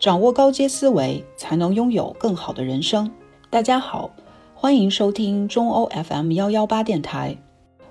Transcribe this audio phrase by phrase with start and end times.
[0.00, 3.10] 掌握高阶思维，才能拥有更好的人生。
[3.50, 4.10] 大家好，
[4.54, 7.36] 欢迎收听中欧 FM 幺幺八电台，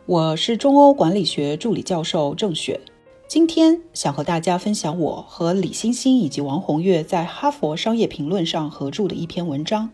[0.07, 2.81] 我是中欧管理学助理教授郑雪。
[3.27, 9.87] 今天想和大家分享我和李欣欣以及王红月在《哈佛商业评论》上合著的一篇文章：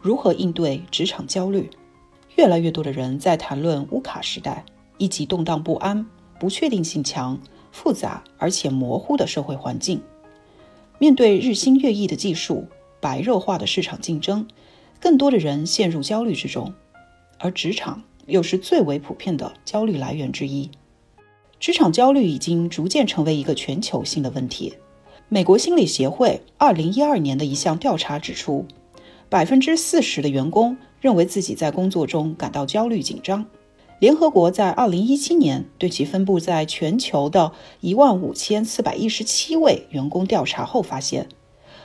[0.00, 1.70] 如何应对职场焦虑。
[2.34, 4.64] 越来越多的人在谈论乌卡时代，
[4.98, 6.04] 以及动荡不安、
[6.40, 7.38] 不确定性强、
[7.70, 10.02] 复杂而且模糊的社会环境。
[11.02, 12.68] 面对日新月异的技术、
[13.00, 14.46] 白热化的市场竞争，
[15.00, 16.72] 更多的人陷入焦虑之中，
[17.40, 20.70] 而职场又是最为普遍的焦虑来源之一。
[21.58, 24.74] 职场焦虑已经逐渐成为一个全球性的问题。
[25.28, 28.64] 美国心理协会二零一二年的一项调查指出，
[29.28, 30.76] 百分之四十的员工。
[31.00, 33.44] 认为自己在工作中感到焦虑紧张。
[34.02, 41.28] 联合国在二零一七年对其分布在全球的一万五千四百一十七位员工调查后发现，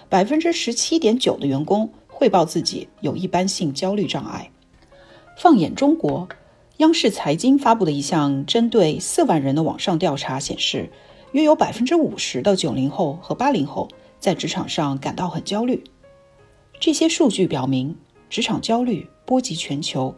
[0.09, 4.49] 百分之十七点九的员工汇报自己有一般性焦虑障碍。
[5.37, 6.27] 放眼中国，
[6.77, 10.89] 央视财经发布的一项针对四万人的网上调查显示，
[11.33, 13.87] 约有百分之五十的九零后和八零后
[14.17, 15.83] 在职场上感到很焦虑。
[16.79, 17.95] 这些数据表明。
[18.29, 20.13] 职场焦虑波及全球，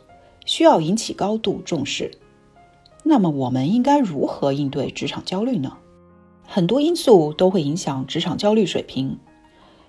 [0.50, 2.10] 需要引起高度重视。
[3.04, 5.78] 那么，我们应该如何应对职场焦虑呢？
[6.44, 9.20] 很多因素都会影响职场焦虑水平。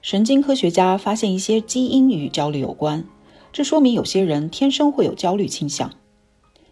[0.03, 3.07] 神经科学家发现一些基因与焦虑有关，
[3.55, 5.93] 这说明有些人天生会有焦虑倾向。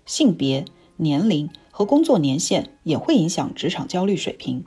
[0.04, 0.66] 性别、
[0.98, 4.66] 年龄和工作年限也会影响职场焦虑水平。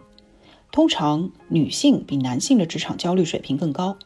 [0.71, 3.97] 通常，女性比男性的职场焦虑水平更高。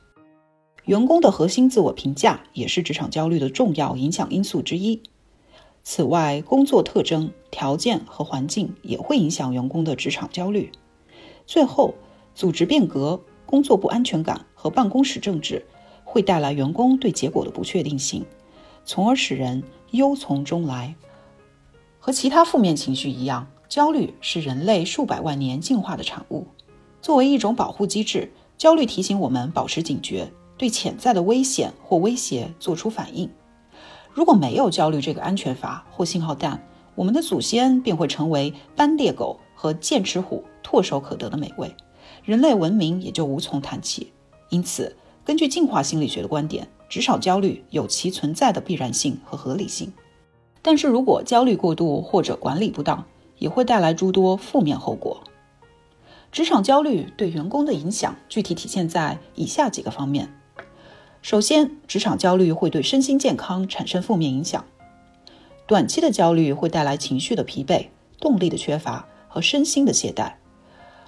[0.85, 5.01] 员工的核心自我评价也是职场焦虑的重要影响因素之一。
[5.83, 10.71] 此外，工作特征、条件和环境也会影响员工的职场焦虑。
[11.47, 11.95] 最后，
[12.33, 15.65] 组织变革、工作不安全感和办公室政治
[16.03, 18.23] 会带来员工对结果的不确定性，
[18.83, 20.95] 从而使人忧从中来。
[21.99, 26.45] 和其他负面情绪一样，焦虑是人类数百万年进化的产物。
[27.01, 30.31] 作为一种保护机制，焦虑提醒我们保持警觉。
[30.57, 33.29] 对潜在的危险或威胁做出反应。
[34.13, 41.75] 如果没有焦虑这个安全阀或信号弹，我们的祖先便会成为斑鬣狗和剑齿虎唾手可得的美味，
[42.23, 44.13] 人类文明也就无从谈起。
[44.49, 44.95] 因此，
[45.25, 49.91] 根据进化心理学的观点，职场焦虑有其存在的必然性和合理性。
[50.61, 53.03] 但是如果焦虑过度或者管理不当，
[53.37, 55.21] 也会带来诸多负面后果。
[56.31, 60.33] 职场焦虑对员工的影响具体体现在以下几个方面。
[61.25, 64.63] 首先，职场焦虑会对身心健康产生负面影响。
[65.65, 67.87] 短期的焦虑会带来情绪的疲惫、
[68.19, 70.33] 动力的缺乏和身心的懈怠。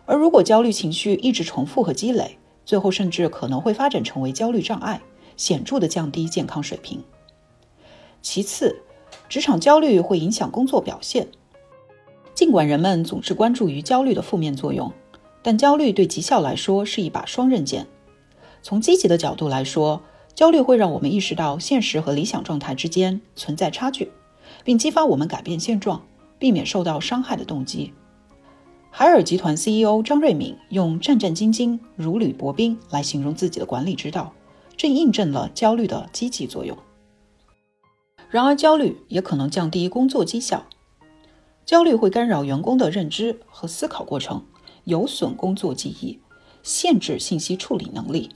[0.08, 5.00] 而如果焦虑情绪一直重复和积累，最后甚至可能会发展成为焦虑障碍，
[5.36, 7.04] 显著的降低健康水平。
[8.24, 8.76] 其次，
[9.30, 11.28] 职场焦虑会影响工作表现。
[12.34, 14.92] 尽管人们总是关注于焦虑的负面作用，
[15.44, 17.86] 但焦虑对绩效来说是一把双刃剑。
[18.68, 20.02] 从积极的角度来说，
[20.36, 24.12] 焦虑会让我们意识到现实和理想状态之间存在差距，
[24.66, 26.04] 并激发我们改变现状、
[26.38, 27.94] 避免受到伤害的动机。
[28.92, 34.34] 海尔集团 CEO 张瑞敏用“战战兢兢、如履薄冰”来形容自己的管理之道，
[34.76, 36.78] 正印证了焦虑的积极作用。
[38.30, 40.66] 然而，焦虑也可能降低工作绩效。
[41.66, 44.44] 焦虑会干扰员工的认知和思考过程，
[44.84, 46.20] 有损工作记忆，
[46.64, 48.30] 限制信息处理能力。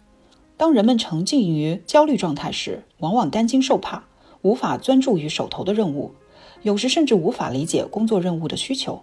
[0.62, 4.04] 当人们沉浸于焦虑状态时，往往担惊受怕，
[4.44, 6.12] 无法专注于手头的任务，
[6.62, 9.02] 有时甚至无法理解工作任务的需求。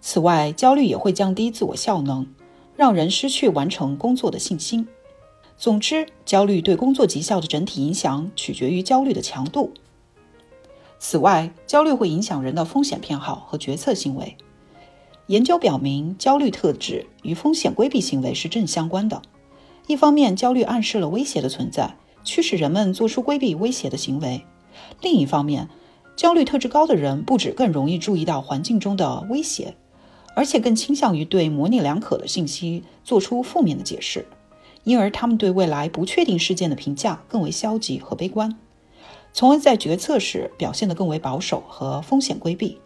[0.00, 2.26] 此外，焦虑也会降低自我效能，
[2.78, 4.88] 让人失去完成工作的信心。
[5.58, 9.74] 总之，焦虑对工作绩效的整体影响取决于焦虑的强度。
[10.98, 14.34] 此外，焦虑会影响人的风险偏好和决策行为。
[15.26, 19.20] 研究表明，焦虑特质与风险规避行为是正相关的。
[19.86, 24.42] 一方面，焦虑暗示了威胁的存在，驱使人们做出规避威胁的行为；
[25.00, 25.68] 另一方面，
[26.16, 29.74] 焦虑特质高的人不止更容易注意到环境中的威胁，
[30.36, 34.26] 而且更倾向于对模棱两可的信息做出负面的解释，
[34.84, 38.56] 因而他们对未来不确定事件的评价更为消极和悲观，
[39.32, 42.78] 从而在决策时表现得更为保守和风险规避。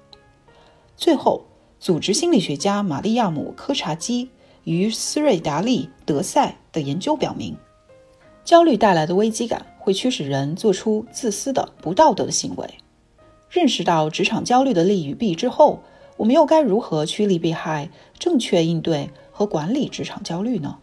[0.96, 1.42] 最后，
[1.78, 4.30] 组织心理学家玛利亚姆·科查基。
[4.64, 7.56] 与斯瑞达利德赛的研究表明，
[8.44, 12.68] 焦虑带来的危机感会驱使人做出自私的、不道德的行为。
[13.50, 15.80] 认识到职场焦虑的利与弊之后，
[16.16, 20.78] 我们又该如何趋利避害、正确应对和管理职场焦虑呢？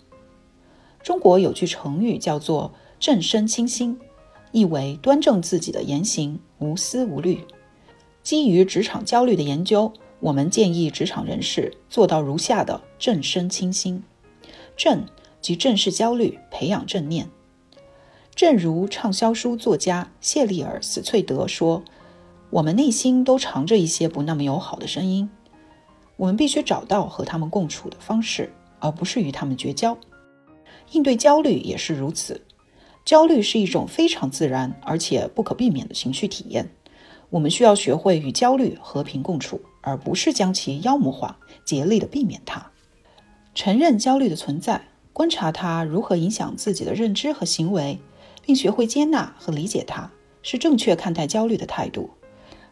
[1.04, 4.00] 中国有句成语叫做“正身清心”，
[4.54, 7.44] 意为端正自己的言行，无思无虑。
[8.22, 9.92] 基于职场焦虑的研究，
[10.22, 14.04] 我们建议职场人士做到如下的正身清心：
[14.78, 15.06] 正
[15.42, 17.28] 即正视焦虑，培养正念。
[18.36, 21.84] 正如畅销书作家谢利尔·斯翠德说
[22.52, 25.28] ：“我们内心都藏着一些不那么友好的声音，
[26.18, 29.98] 我们必须找到和他们共处的方式，而不是与他们绝交。
[30.92, 32.40] 应对焦虑也是如此。
[33.04, 36.70] 焦虑是一种非常自然而且不可避免的情绪体验。
[37.32, 42.72] 我们需要学会与焦虑和平共处，而不是将其妖魔化，竭力的避免它。
[43.54, 48.00] 承认焦虑的存在，观察它如何影响自己的认知和行为。”
[48.44, 50.12] 并学会接纳和理解它，
[50.42, 52.10] 是正确看待焦虑的态度。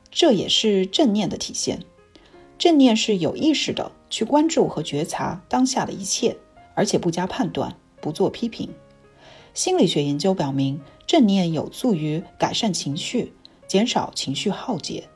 [0.09, 1.83] 这也是正念的体现。
[2.57, 6.35] 正念是有意识的去关注和觉察当下的一切，
[6.73, 8.73] 而且不加判断，不做批评。
[9.53, 13.31] 心理学研究表明，正念有助于改善情绪，
[13.67, 15.07] 减少情绪耗竭。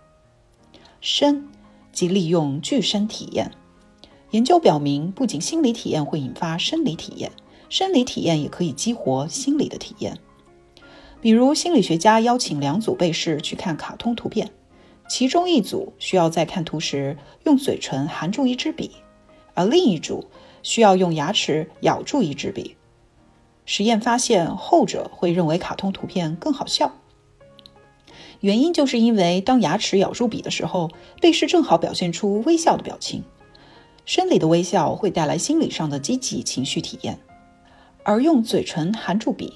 [1.01, 1.49] 身
[1.93, 3.49] 即利用具身体验。
[4.31, 7.31] 研究表明，不仅心理体验会引发生理体验，
[7.69, 10.17] 生理体验也可以激活心理的体验。
[11.21, 14.51] 比如，心理学家邀请两组被试去看卡通图片，
[15.07, 18.91] 其中一组需要在看图时用嘴唇含住一支笔，
[19.53, 20.25] 而另一组
[20.63, 22.75] 需要用牙齿咬住一支笔。
[23.65, 26.97] 实验发现，后者会认为卡通图片更好笑。
[28.43, 30.91] 原因就是因为当牙齿咬住笔的时候，
[31.21, 33.23] 被试正好表现出微笑的表情。
[34.05, 37.17] 生理的微笑会带来心理上的积极情绪体验，
[38.03, 39.53] 而用嘴唇含住笔。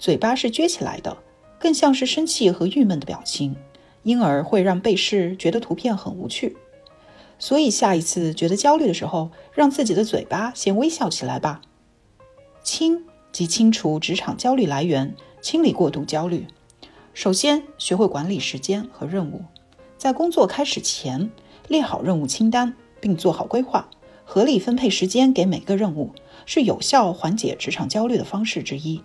[0.00, 1.16] 嘴巴是撅起来的，
[1.60, 3.54] 更像是生气和郁闷的表情，
[4.02, 6.56] 因而会让被试觉得图片很无趣。
[7.38, 11.60] 所以下一次觉得焦虑的时候，让自己的嘴巴先微笑起来吧。
[12.64, 16.48] 清即清除职场焦虑来源，清理过度焦虑。
[17.14, 19.44] 首先学会管理时间和任务，
[19.96, 21.30] 在工作开始前
[21.68, 23.88] 列好任务清单，并做好规划，
[24.24, 26.10] 合理分配时间给每个任务，
[26.44, 29.00] 是有效缓解职场焦虑的方式之一。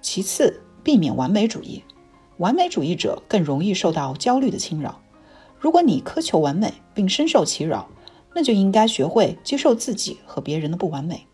[0.00, 1.84] 其次，避免完美主义。
[2.38, 5.00] 完美主义者更容易受到焦虑的侵扰。
[5.58, 7.88] 如果你苛求完美并深受其扰，
[8.34, 11.26] 那就应该学会接受自己和别人的不完美。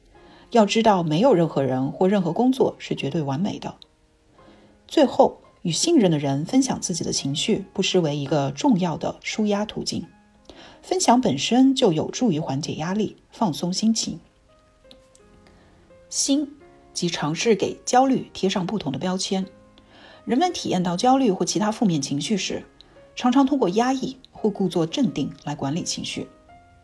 [0.51, 3.77] 要知道，没有任何人或任何工作是绝对完美的。
[4.87, 10.07] 最后，与信任的人分享自己的情绪，不失为一个重要的舒压途径。
[10.83, 14.21] 分享本身就有助于缓解压力、放松心情。
[16.09, 16.57] 心。
[16.95, 19.47] 即尝试给焦虑贴上不同的标签。
[20.27, 22.67] 人们体验到焦虑或其他负面情绪时，
[23.17, 26.29] 常常通过压抑或故作镇定来管理情绪。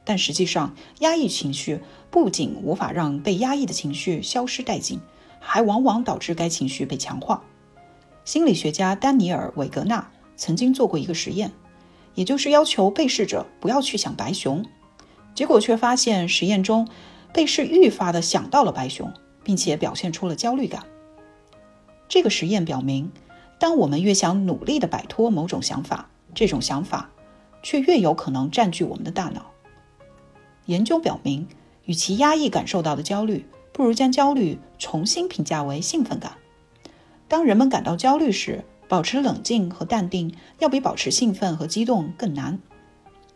[0.04, 4.98] 但实际上，压抑情绪不仅无法让被压抑的情绪消失殆尽，
[5.40, 7.44] 还往往导致该情绪被强化。
[8.28, 11.50] 心理学家丹尼尔·韦格纳曾经做过一个实验，
[12.14, 14.66] 也就是要求被试者不要去想白熊，
[15.34, 16.86] 结果却发现实验中
[17.32, 19.10] 被试愈发的想到了白熊。
[19.42, 20.84] 并且表现出了焦虑感。
[22.06, 23.10] 这个实验表明，
[23.58, 27.08] 当我们越想努力地摆脱某种想法，这种想法
[27.62, 29.46] 却越有可能占据我们的大脑。
[30.67, 31.48] 研究表明，
[31.86, 36.32] 与其压抑感受到的焦虑，不如将焦虑重新评价为兴奋感。
[37.29, 42.58] 当人们感到焦虑时，保持冷静和淡定要比保持兴奋和激动更难。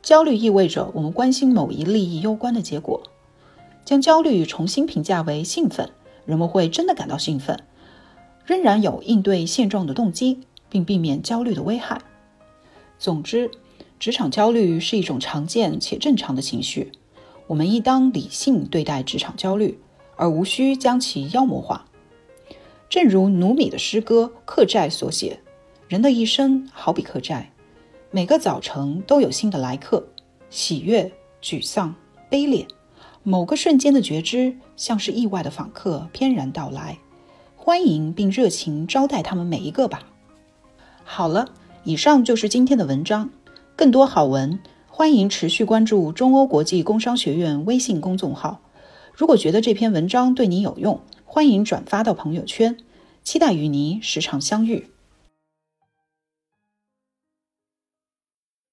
[0.00, 3.02] 焦虑意味着我们关心某一利益攸关的结果。
[3.84, 5.90] 将焦虑重新评价为兴奋。
[6.24, 7.64] 人们会真的感到兴奋，
[8.46, 12.00] 仍然有应对现状的动机，并避免焦虑的危害。
[12.96, 13.50] 总之，
[13.98, 16.92] 职场焦虑是一种常见且正常的情绪，
[17.48, 19.76] 我们应当理性对待职场焦虑，
[20.14, 21.84] 而无需将其妖魔化。
[22.92, 25.40] 正如努米的诗歌《客栈》所写
[25.88, 27.46] ：“人的一生好比客栈，
[28.10, 30.06] 每个早晨都有新的来客，
[30.50, 31.94] 喜悦、沮丧、
[32.28, 32.66] 悲烈。”
[33.24, 36.98] 某个瞬间的觉知，像是意外的访客翩然到来，
[37.56, 40.02] 欢迎并热情招待他们每一个吧。
[41.02, 41.48] 好了，
[41.84, 43.30] 以上就是今天的文章。
[43.74, 48.60] 更多好文，欢迎持续关注中欧国际工商学院微信公众号。
[49.14, 51.00] 如果觉得这篇文章对你有用，
[51.34, 52.76] 欢迎转发到朋友圈。
[53.24, 54.91] 期待与您时常相遇。